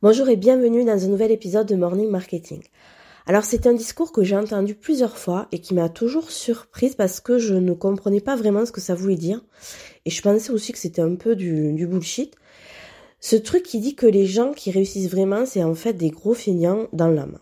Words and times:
Bonjour 0.00 0.28
et 0.28 0.36
bienvenue 0.36 0.84
dans 0.84 1.04
un 1.04 1.08
nouvel 1.08 1.32
épisode 1.32 1.66
de 1.66 1.74
Morning 1.74 2.08
Marketing. 2.08 2.62
Alors 3.26 3.42
c'est 3.42 3.66
un 3.66 3.72
discours 3.72 4.12
que 4.12 4.22
j'ai 4.22 4.36
entendu 4.36 4.76
plusieurs 4.76 5.18
fois 5.18 5.48
et 5.50 5.58
qui 5.58 5.74
m'a 5.74 5.88
toujours 5.88 6.30
surprise 6.30 6.94
parce 6.94 7.18
que 7.18 7.40
je 7.40 7.54
ne 7.54 7.72
comprenais 7.72 8.20
pas 8.20 8.36
vraiment 8.36 8.64
ce 8.64 8.70
que 8.70 8.80
ça 8.80 8.94
voulait 8.94 9.16
dire 9.16 9.42
et 10.04 10.10
je 10.10 10.22
pensais 10.22 10.52
aussi 10.52 10.70
que 10.70 10.78
c'était 10.78 11.02
un 11.02 11.16
peu 11.16 11.34
du, 11.34 11.72
du, 11.72 11.88
bullshit. 11.88 12.36
Ce 13.18 13.34
truc 13.34 13.64
qui 13.64 13.80
dit 13.80 13.96
que 13.96 14.06
les 14.06 14.24
gens 14.24 14.52
qui 14.52 14.70
réussissent 14.70 15.10
vraiment 15.10 15.44
c'est 15.44 15.64
en 15.64 15.74
fait 15.74 15.94
des 15.94 16.10
gros 16.10 16.34
feignants 16.34 16.86
dans 16.92 17.08
l'âme. 17.08 17.40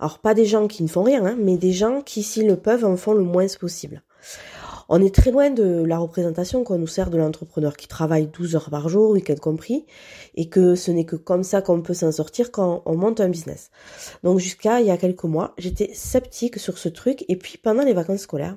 Alors 0.00 0.18
pas 0.18 0.34
des 0.34 0.44
gens 0.44 0.68
qui 0.68 0.82
ne 0.82 0.88
font 0.88 1.02
rien, 1.02 1.24
hein, 1.24 1.36
mais 1.40 1.56
des 1.56 1.72
gens 1.72 2.02
qui 2.02 2.22
s'ils 2.22 2.46
le 2.46 2.56
peuvent 2.56 2.84
en 2.84 2.98
font 2.98 3.14
le 3.14 3.24
moins 3.24 3.46
possible. 3.58 4.02
On 4.88 5.02
est 5.02 5.14
très 5.14 5.30
loin 5.30 5.50
de 5.50 5.84
la 5.84 5.98
représentation 5.98 6.64
qu'on 6.64 6.78
nous 6.78 6.86
sert 6.86 7.10
de 7.10 7.18
l'entrepreneur 7.18 7.76
qui 7.76 7.88
travaille 7.88 8.26
12 8.26 8.56
heures 8.56 8.70
par 8.70 8.88
jour, 8.88 9.10
week-end 9.10 9.36
compris, 9.36 9.84
et 10.34 10.48
que 10.48 10.74
ce 10.74 10.90
n'est 10.90 11.04
que 11.04 11.16
comme 11.16 11.44
ça 11.44 11.62
qu'on 11.62 11.82
peut 11.82 11.94
s'en 11.94 12.12
sortir 12.12 12.50
quand 12.50 12.82
on 12.86 12.96
monte 12.96 13.20
un 13.20 13.28
business. 13.28 13.70
Donc 14.22 14.38
jusqu'à 14.38 14.80
il 14.80 14.86
y 14.86 14.90
a 14.90 14.96
quelques 14.96 15.24
mois, 15.24 15.54
j'étais 15.58 15.90
sceptique 15.94 16.58
sur 16.58 16.78
ce 16.78 16.88
truc, 16.88 17.24
et 17.28 17.36
puis 17.36 17.58
pendant 17.58 17.82
les 17.82 17.92
vacances 17.92 18.20
scolaires, 18.20 18.56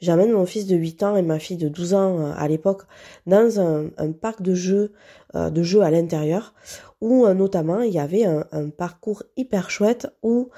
j'amène 0.00 0.32
mon 0.32 0.46
fils 0.46 0.66
de 0.66 0.76
8 0.76 1.02
ans 1.02 1.16
et 1.16 1.22
ma 1.22 1.38
fille 1.38 1.56
de 1.56 1.68
12 1.68 1.94
ans 1.94 2.18
euh, 2.20 2.32
à 2.36 2.48
l'époque 2.48 2.82
dans 3.26 3.60
un, 3.60 4.12
parc 4.12 4.42
de 4.42 4.54
jeux, 4.54 4.92
euh, 5.34 5.50
de 5.50 5.62
jeux 5.62 5.82
à 5.82 5.90
l'intérieur, 5.90 6.54
où 7.00 7.26
euh, 7.26 7.34
notamment 7.34 7.80
il 7.80 7.92
y 7.92 7.98
avait 7.98 8.24
un, 8.24 8.44
parcours 8.76 9.22
hyper 9.36 9.70
chouette 9.70 10.08
où 10.22 10.50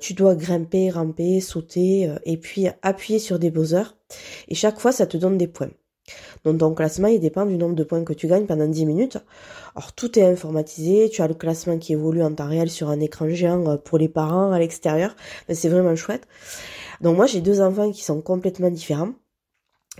tu 0.00 0.14
dois 0.14 0.34
grimper, 0.34 0.90
ramper, 0.90 1.40
sauter, 1.40 2.12
et 2.24 2.36
puis 2.36 2.66
appuyer 2.82 3.18
sur 3.18 3.38
des 3.38 3.50
buzzers 3.50 3.97
et 4.48 4.54
chaque 4.54 4.80
fois, 4.80 4.92
ça 4.92 5.06
te 5.06 5.16
donne 5.16 5.38
des 5.38 5.48
points. 5.48 5.70
Donc 6.44 6.58
ton 6.58 6.74
classement, 6.74 7.08
il 7.08 7.20
dépend 7.20 7.46
du 7.46 7.56
nombre 7.56 7.74
de 7.74 7.84
points 7.84 8.04
que 8.04 8.12
tu 8.12 8.26
gagnes 8.26 8.46
pendant 8.46 8.66
10 8.66 8.86
minutes. 8.86 9.18
Alors 9.74 9.92
tout 9.92 10.18
est 10.18 10.24
informatisé, 10.24 11.10
tu 11.10 11.22
as 11.22 11.28
le 11.28 11.34
classement 11.34 11.78
qui 11.78 11.92
évolue 11.92 12.22
en 12.22 12.32
temps 12.32 12.48
réel 12.48 12.70
sur 12.70 12.88
un 12.88 13.00
écran 13.00 13.28
géant 13.28 13.66
euh, 13.68 13.76
pour 13.76 13.98
les 13.98 14.08
parents 14.08 14.52
à 14.52 14.58
l'extérieur. 14.58 15.14
C'est 15.52 15.68
vraiment 15.68 15.96
chouette. 15.96 16.26
Donc 17.00 17.16
moi, 17.16 17.26
j'ai 17.26 17.40
deux 17.40 17.60
enfants 17.60 17.90
qui 17.92 18.02
sont 18.02 18.20
complètement 18.20 18.70
différents. 18.70 19.12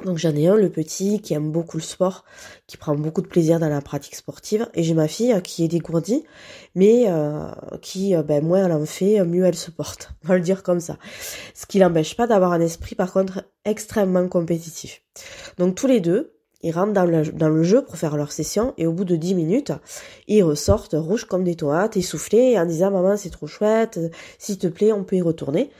Donc 0.05 0.19
j'en 0.19 0.35
ai 0.35 0.47
un, 0.47 0.57
le 0.57 0.71
petit, 0.71 1.21
qui 1.21 1.35
aime 1.35 1.51
beaucoup 1.51 1.77
le 1.77 1.83
sport, 1.83 2.25
qui 2.67 2.77
prend 2.77 2.95
beaucoup 2.95 3.23
de 3.23 3.27
plaisir 3.27 3.59
dans 3.59 3.69
la 3.69 3.81
pratique 3.81 4.15
sportive, 4.15 4.69
et 4.75 4.83
j'ai 4.83 4.95
ma 4.95 5.09
fille 5.09 5.33
euh, 5.33 5.41
qui 5.41 5.65
est 5.65 5.69
dégourdie, 5.69 6.25
mais 6.75 7.05
euh, 7.09 7.51
qui, 7.83 8.15
euh, 8.15 8.23
ben, 8.23 8.45
moins 8.45 8.67
elle 8.67 8.73
en 8.73 8.85
fait, 8.87 9.25
mieux 9.25 9.45
elle 9.45 9.57
se 9.57 9.71
porte. 9.71 10.11
On 10.25 10.29
va 10.29 10.35
le 10.37 10.43
dire 10.43 10.63
comme 10.63 10.81
ça. 10.81 10.99
Ce 11.55 11.67
qui 11.67 11.79
l'empêche 11.79 12.17
pas 12.17 12.27
d'avoir 12.27 12.53
un 12.53 12.61
esprit, 12.61 12.95
par 12.95 13.13
contre, 13.13 13.45
extrêmement 13.65 14.29
compétitif. 14.29 15.03
Donc 15.59 15.75
tous 15.75 15.87
les 15.87 16.01
deux, 16.01 16.38
ils 16.63 16.73
rentrent 16.73 16.93
dans 16.93 17.05
le, 17.05 17.63
jeu 17.63 17.83
pour 17.83 17.97
faire 17.97 18.17
leur 18.17 18.33
session, 18.33 18.75
et 18.79 18.87
au 18.87 18.93
bout 18.93 19.05
de 19.05 19.17
10 19.17 19.35
minutes, 19.35 19.73
ils 20.27 20.43
ressortent 20.43 20.97
rouges 20.99 21.25
comme 21.25 21.45
des 21.45 21.55
tomates, 21.55 21.97
essoufflés, 21.97 22.59
en 22.59 22.67
disant 22.67 22.91
«Maman, 22.93 23.17
c'est 23.17 23.31
trop 23.31 23.47
chouette, 23.47 23.99
s'il 24.39 24.59
te 24.59 24.67
plaît, 24.67 24.93
on 24.93 25.05
peut 25.05 25.17
y 25.17 25.23
retourner». 25.23 25.71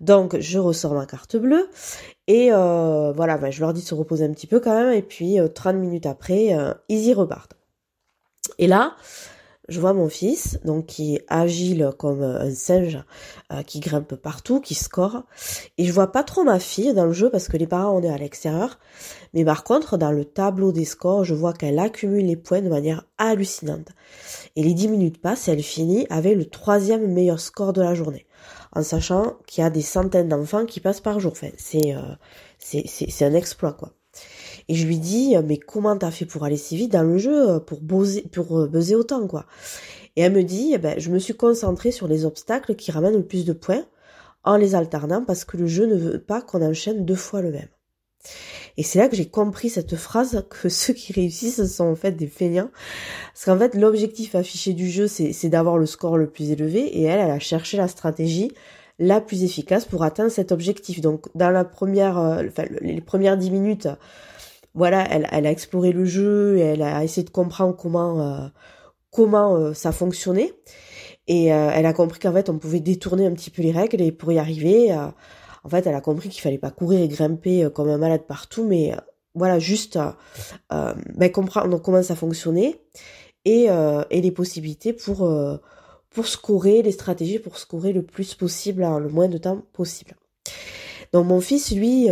Donc 0.00 0.36
je 0.38 0.58
ressors 0.58 0.92
ma 0.94 1.06
carte 1.06 1.36
bleue 1.36 1.68
et 2.26 2.48
euh, 2.52 3.12
voilà, 3.12 3.36
ben, 3.36 3.50
je 3.50 3.60
leur 3.60 3.72
dis 3.72 3.82
de 3.82 3.86
se 3.86 3.94
reposer 3.94 4.24
un 4.24 4.32
petit 4.32 4.46
peu 4.46 4.60
quand 4.60 4.74
même, 4.74 4.92
et 4.92 5.02
puis 5.02 5.38
30 5.54 5.74
euh, 5.74 5.78
minutes 5.78 6.06
après, 6.06 6.54
euh, 6.54 6.72
ils 6.88 7.00
y 7.00 7.14
repartent. 7.14 7.54
Et 8.58 8.66
là, 8.66 8.96
je 9.68 9.80
vois 9.80 9.92
mon 9.92 10.08
fils, 10.08 10.58
donc 10.64 10.86
qui 10.86 11.16
est 11.16 11.24
agile 11.28 11.90
comme 11.98 12.22
un 12.22 12.50
singe, 12.54 13.02
qui 13.66 13.80
grimpe 13.80 14.14
partout, 14.16 14.60
qui 14.60 14.74
score, 14.74 15.24
et 15.78 15.84
je 15.84 15.92
vois 15.92 16.12
pas 16.12 16.22
trop 16.22 16.44
ma 16.44 16.58
fille 16.58 16.92
dans 16.92 17.06
le 17.06 17.12
jeu 17.12 17.30
parce 17.30 17.48
que 17.48 17.56
les 17.56 17.66
parents 17.66 17.96
on 17.96 18.02
est 18.02 18.10
à 18.10 18.18
l'extérieur, 18.18 18.78
mais 19.32 19.44
par 19.44 19.64
contre 19.64 19.96
dans 19.96 20.12
le 20.12 20.24
tableau 20.24 20.72
des 20.72 20.84
scores, 20.84 21.24
je 21.24 21.34
vois 21.34 21.52
qu'elle 21.52 21.78
accumule 21.78 22.26
les 22.26 22.36
points 22.36 22.62
de 22.62 22.68
manière 22.68 23.04
hallucinante. 23.18 23.88
Et 24.56 24.62
les 24.62 24.74
10 24.74 24.88
minutes 24.88 25.20
passent 25.20 25.48
elle 25.48 25.62
finit 25.62 26.06
avec 26.10 26.36
le 26.36 26.44
troisième 26.44 27.12
meilleur 27.12 27.40
score 27.40 27.72
de 27.72 27.82
la 27.82 27.94
journée 27.94 28.26
en 28.74 28.82
sachant 28.82 29.36
qu'il 29.46 29.62
y 29.62 29.66
a 29.66 29.70
des 29.70 29.82
centaines 29.82 30.28
d'enfants 30.28 30.66
qui 30.66 30.80
passent 30.80 31.00
par 31.00 31.20
jour. 31.20 31.32
Enfin, 31.32 31.50
c'est, 31.56 31.94
euh, 31.94 32.14
c'est, 32.58 33.24
un 33.24 33.34
exploit, 33.34 33.72
quoi. 33.72 33.92
Et 34.68 34.74
je 34.74 34.86
lui 34.86 34.98
dis, 34.98 35.34
mais 35.44 35.58
comment 35.58 35.96
t'as 35.96 36.10
fait 36.10 36.24
pour 36.24 36.44
aller 36.44 36.56
si 36.56 36.76
vite 36.76 36.92
dans 36.92 37.02
le 37.02 37.18
jeu, 37.18 37.50
euh, 37.50 37.60
pour 37.60 37.80
buzzer, 37.80 38.22
pour 38.32 38.58
euh, 38.58 38.66
buzzer 38.66 38.94
autant, 38.94 39.26
quoi. 39.26 39.46
Et 40.16 40.22
elle 40.22 40.32
me 40.32 40.42
dit, 40.42 40.72
eh 40.74 40.78
ben, 40.78 40.98
je 40.98 41.10
me 41.10 41.18
suis 41.18 41.34
concentrée 41.34 41.90
sur 41.90 42.08
les 42.08 42.24
obstacles 42.24 42.74
qui 42.76 42.92
ramènent 42.92 43.16
le 43.16 43.26
plus 43.26 43.44
de 43.44 43.52
points 43.52 43.84
en 44.44 44.56
les 44.56 44.74
alternant 44.74 45.24
parce 45.24 45.44
que 45.44 45.56
le 45.56 45.66
jeu 45.66 45.86
ne 45.86 45.96
veut 45.96 46.18
pas 46.18 46.40
qu'on 46.40 46.62
enchaîne 46.62 47.04
deux 47.04 47.14
fois 47.14 47.42
le 47.42 47.50
même. 47.50 47.68
Et 48.76 48.82
c'est 48.82 48.98
là 48.98 49.08
que 49.08 49.16
j'ai 49.16 49.28
compris 49.28 49.68
cette 49.68 49.96
phrase 49.96 50.44
que 50.50 50.68
ceux 50.68 50.94
qui 50.94 51.12
réussissent 51.12 51.64
sont 51.66 51.86
en 51.86 51.96
fait 51.96 52.12
des 52.12 52.26
feignants. 52.26 52.70
Parce 53.32 53.44
qu'en 53.44 53.58
fait, 53.58 53.74
l'objectif 53.74 54.34
affiché 54.34 54.72
du 54.72 54.88
jeu, 54.88 55.08
c'est 55.08 55.48
d'avoir 55.48 55.78
le 55.78 55.86
score 55.86 56.16
le 56.16 56.28
plus 56.28 56.50
élevé. 56.50 56.80
Et 56.80 57.02
elle, 57.02 57.20
elle 57.20 57.30
a 57.30 57.40
cherché 57.40 57.76
la 57.76 57.88
stratégie 57.88 58.52
la 58.98 59.20
plus 59.20 59.42
efficace 59.42 59.84
pour 59.84 60.04
atteindre 60.04 60.30
cet 60.30 60.52
objectif. 60.52 61.00
Donc, 61.00 61.26
dans 61.34 61.50
la 61.50 61.64
première, 61.64 62.18
euh, 62.18 62.44
enfin, 62.46 62.64
les 62.80 63.00
premières 63.00 63.36
dix 63.36 63.50
minutes, 63.50 63.88
voilà, 64.74 65.06
elle, 65.10 65.28
elle, 65.30 65.46
a 65.46 65.50
exploré 65.50 65.92
le 65.92 66.04
jeu 66.04 66.58
elle 66.58 66.82
a 66.82 67.04
essayé 67.04 67.24
de 67.24 67.30
comprendre 67.30 67.76
comment, 67.76 68.20
euh, 68.20 68.48
comment 69.10 69.54
euh, 69.56 69.72
ça 69.72 69.92
fonctionnait. 69.92 70.52
Et 71.26 71.46
elle 71.46 71.86
a 71.86 71.94
compris 71.94 72.20
qu'en 72.20 72.34
fait, 72.34 72.50
on 72.50 72.58
pouvait 72.58 72.80
détourner 72.80 73.24
un 73.24 73.32
petit 73.32 73.48
peu 73.48 73.62
les 73.62 73.72
règles 73.72 74.02
et 74.02 74.12
pour 74.12 74.30
y 74.30 74.38
arriver, 74.38 74.94
en 75.64 75.68
fait, 75.70 75.86
elle 75.86 75.94
a 75.94 76.00
compris 76.02 76.28
qu'il 76.28 76.42
fallait 76.42 76.58
pas 76.58 76.70
courir 76.70 77.00
et 77.00 77.08
grimper 77.08 77.64
euh, 77.64 77.70
comme 77.70 77.88
un 77.88 77.98
malade 77.98 78.26
partout, 78.28 78.64
mais 78.64 78.92
euh, 78.92 78.98
voilà, 79.34 79.58
juste 79.58 79.98
euh, 80.72 80.94
ben, 81.14 81.32
comprendre 81.32 81.80
comment 81.80 82.02
ça 82.02 82.14
fonctionnait 82.14 82.80
et, 83.46 83.66
et 84.10 84.20
les 84.22 84.30
possibilités 84.30 84.94
pour 84.94 85.28
pour 86.08 86.26
scorer, 86.26 86.80
les 86.80 86.92
stratégies 86.92 87.38
pour 87.38 87.58
scorer 87.58 87.92
le 87.92 88.02
plus 88.02 88.34
possible 88.34 88.84
en 88.84 88.98
le 88.98 89.10
moins 89.10 89.28
de 89.28 89.36
temps 89.36 89.60
possible. 89.74 90.14
Donc 91.12 91.26
mon 91.26 91.40
fils, 91.42 91.72
lui, 91.72 92.08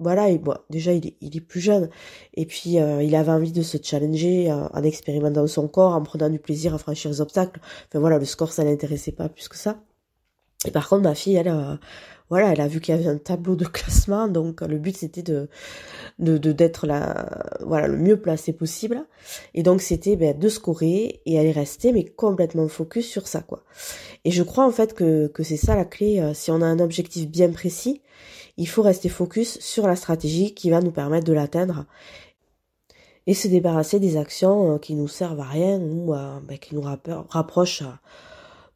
voilà, 0.00 0.30
et, 0.30 0.38
bon, 0.38 0.54
déjà 0.70 0.92
il 0.92 1.06
est, 1.06 1.16
il 1.20 1.36
est, 1.36 1.40
plus 1.40 1.60
jeune, 1.60 1.90
et 2.34 2.46
puis 2.46 2.76
il 2.78 3.14
avait 3.14 3.32
envie 3.32 3.52
de 3.52 3.62
se 3.62 3.78
challenger 3.82 4.50
en 4.52 4.82
expérimentant 4.82 5.46
son 5.46 5.68
corps, 5.68 5.94
en 5.94 6.02
prenant 6.02 6.28
du 6.30 6.38
plaisir 6.38 6.74
à 6.74 6.78
franchir 6.78 7.10
les 7.10 7.20
obstacles. 7.20 7.60
Enfin 7.88 8.00
voilà, 8.00 8.18
le 8.18 8.24
score 8.24 8.52
ça 8.52 8.64
l'intéressait 8.64 9.12
pas 9.12 9.28
plus 9.28 9.48
que 9.48 9.56
ça. 9.56 9.76
Et 10.66 10.70
par 10.70 10.88
contre 10.88 11.02
ma 11.02 11.14
fille, 11.14 11.36
elle, 11.36 11.78
voilà, 12.30 12.52
elle 12.52 12.60
a 12.60 12.68
vu 12.68 12.80
qu'il 12.80 12.94
y 12.94 12.98
avait 12.98 13.08
un 13.08 13.18
tableau 13.18 13.56
de 13.56 13.64
classement, 13.66 14.28
donc 14.28 14.60
le 14.62 14.78
but 14.78 14.96
c'était 14.96 15.22
de 15.22 15.48
de 16.20 16.38
d'être 16.52 16.86
la 16.86 17.56
voilà 17.60 17.88
le 17.88 17.96
mieux 17.96 18.20
placé 18.20 18.52
possible. 18.52 19.04
Et 19.54 19.62
donc 19.62 19.82
c'était 19.82 20.16
ben, 20.16 20.38
de 20.38 20.48
scorer 20.48 21.20
et 21.26 21.34
elle 21.34 21.46
est 21.46 21.92
mais 21.92 22.04
complètement 22.04 22.68
focus 22.68 23.06
sur 23.06 23.26
ça 23.26 23.40
quoi. 23.42 23.64
Et 24.24 24.30
je 24.30 24.42
crois 24.44 24.64
en 24.64 24.70
fait 24.70 24.94
que 24.94 25.26
que 25.26 25.42
c'est 25.42 25.56
ça 25.56 25.74
la 25.74 25.84
clé. 25.84 26.20
Euh, 26.20 26.32
si 26.32 26.50
on 26.52 26.62
a 26.62 26.66
un 26.66 26.78
objectif 26.78 27.28
bien 27.28 27.50
précis, 27.50 28.00
il 28.56 28.68
faut 28.68 28.82
rester 28.82 29.08
focus 29.08 29.58
sur 29.60 29.86
la 29.88 29.96
stratégie 29.96 30.54
qui 30.54 30.70
va 30.70 30.80
nous 30.80 30.92
permettre 30.92 31.26
de 31.26 31.32
l'atteindre 31.32 31.86
et 33.26 33.34
se 33.34 33.48
débarrasser 33.48 33.98
des 33.98 34.16
actions 34.16 34.74
euh, 34.74 34.78
qui 34.78 34.94
nous 34.94 35.08
servent 35.08 35.40
à 35.40 35.44
rien 35.44 35.80
ou 35.80 36.14
euh, 36.14 36.38
ben, 36.46 36.58
qui 36.58 36.76
nous 36.76 36.82
rapprochent 36.82 37.82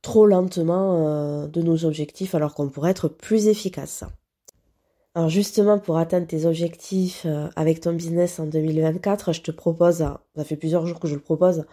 trop 0.05 0.27
lentement 0.27 1.09
euh, 1.09 1.47
de 1.49 1.63
nos 1.63 1.85
objectifs 1.87 2.35
alors 2.35 2.55
qu'on 2.55 2.69
pourrait 2.69 2.91
être 2.91 3.09
plus 3.09 3.49
efficace. 3.49 4.05
Alors 5.17 5.31
justement 5.31 5.79
pour 5.79 5.97
atteindre 5.97 6.27
tes 6.27 6.45
objectifs 6.45 7.23
euh, 7.25 7.49
avec 7.57 7.81
ton 7.81 7.95
business 7.95 8.39
en 8.39 8.47
2024, 8.47 9.33
je 9.33 9.41
te 9.41 9.51
propose, 9.51 9.99
ça 10.37 10.45
fait 10.45 10.57
plusieurs 10.57 10.87
jours 10.87 11.01
que 11.01 11.09
je 11.09 11.15
le 11.15 11.21
propose, 11.21 11.65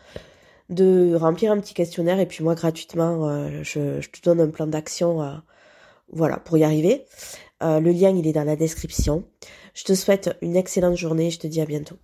de 0.69 1.13
remplir 1.13 1.51
un 1.51 1.59
petit 1.59 1.73
questionnaire 1.73 2.19
et 2.19 2.25
puis 2.25 2.43
moi 2.43 2.55
gratuitement 2.55 3.27
euh, 3.27 3.63
je, 3.63 3.99
te 3.99 4.21
donne 4.23 4.39
un 4.39 4.49
plan 4.49 4.65
d'action 4.65 5.41
voilà 6.13 6.37
pour 6.37 6.57
y 6.57 6.63
arriver. 6.63 7.05
le 7.61 7.91
lien 7.91 8.11
il 8.11 8.25
est 8.27 8.33
dans 8.33 8.45
la 8.45 8.55
description. 8.55 9.25
Je 9.73 9.83
te 9.83 9.93
souhaite 9.93 10.37
une 10.41 10.55
excellente 10.55 10.95
journée 10.95 11.27
et 11.27 11.31
je 11.31 11.39
te 11.39 11.47
dis 11.47 11.61
à 11.61 11.65
bientôt. 11.65 11.97